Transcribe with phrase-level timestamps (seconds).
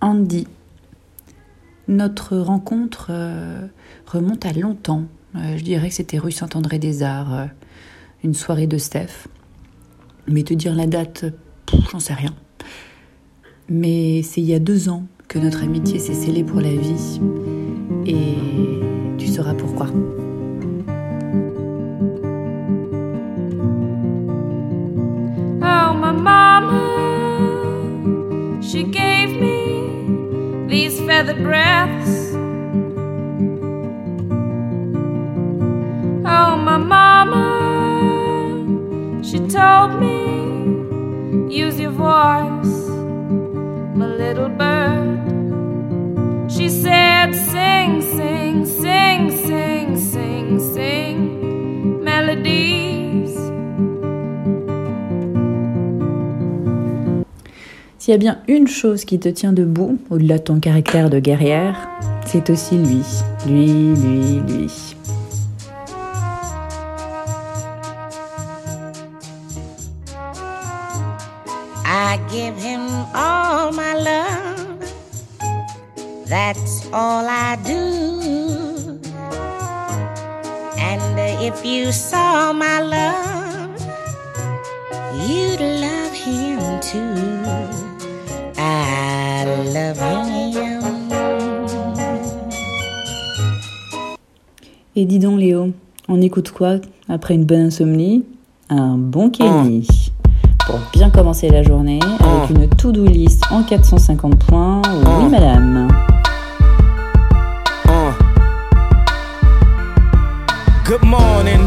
[0.00, 0.46] Andy.
[1.88, 3.66] Notre rencontre euh,
[4.06, 5.04] remonte à longtemps.
[5.34, 7.46] Euh, je dirais que c'était rue Saint-André-des-Arts, euh,
[8.22, 9.26] une soirée de Steph.
[10.26, 11.24] Mais te dire la date,
[11.90, 12.34] j'en sais rien.
[13.68, 17.20] Mais c'est il y a deux ans que notre amitié s'est scellée pour la vie.
[18.06, 18.34] Et
[19.18, 19.88] tu sauras pourquoi.
[25.60, 26.12] Oh, my
[28.62, 29.57] she gave me
[30.68, 32.34] these feathered breaths.
[36.26, 37.42] Oh, my mama,
[39.24, 42.88] she told me, use your voice,
[43.96, 45.18] my little bird.
[46.52, 52.87] She said, sing, sing, sing, sing, sing, sing melodies.
[58.08, 61.18] S'il y a bien une chose qui te tient debout, au-delà de ton caractère de
[61.18, 61.90] guerrière,
[62.24, 63.02] c'est aussi lui.
[63.46, 64.70] Lui, lui, lui.
[71.84, 72.80] I give him
[73.14, 74.90] all my love.
[76.26, 78.98] That's all I do.
[80.78, 83.78] And if you saw my love,
[85.28, 87.87] you'd love him too.
[95.00, 95.70] Et dis donc Léo,
[96.08, 98.24] on écoute quoi après une bonne insomnie?
[98.68, 99.86] Un bon Kenny.
[100.66, 104.82] Pour bien commencer la journée avec une to-do list en 450 points.
[104.86, 105.86] Oui madame.
[107.86, 108.12] Uh.
[110.84, 111.60] Good morning.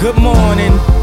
[0.00, 0.97] Good morning.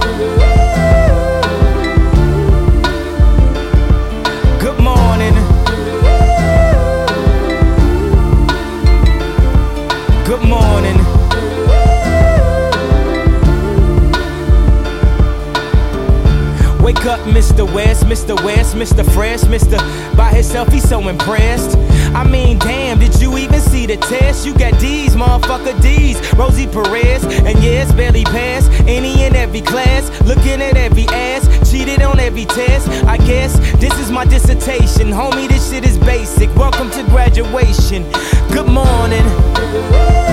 [17.05, 17.71] Up, Mr.
[17.71, 18.35] West, Mr.
[18.43, 19.05] West, Mr.
[19.13, 19.77] Fresh, Mr.
[20.17, 21.77] By himself, he's so impressed.
[22.15, 24.43] I mean, damn, did you even see the test?
[24.43, 26.17] You got D's, motherfucker D's.
[26.33, 30.09] Rosie Perez, and yes, barely passed any and every class.
[30.21, 32.87] Looking at every ass, cheated on every test.
[33.05, 35.09] I guess this is my dissertation.
[35.09, 36.53] Homie, this shit is basic.
[36.55, 38.03] Welcome to graduation.
[38.51, 40.24] Good morning.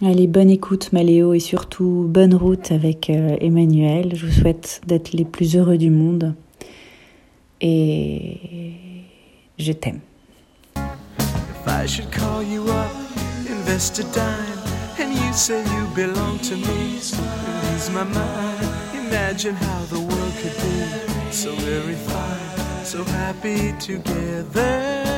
[0.00, 4.14] Allez, bonne écoute Maléo et surtout bonne route avec euh, Emmanuel.
[4.14, 6.36] Je vous souhaite d'être les plus heureux du monde.
[7.60, 8.36] Et
[9.58, 9.98] je t'aime.
[10.76, 12.92] If I should call you up,
[13.50, 18.68] invest a dime, and you say you belong to me, lose my mind.
[18.94, 25.17] Imagine how the world could be so very fine, so happy together.